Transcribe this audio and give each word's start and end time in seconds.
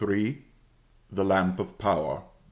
THE 0.01 0.43
LAMP 1.23 1.59
OF 1.59 1.77
POWER. 1.77 2.23
I. 2.25 2.37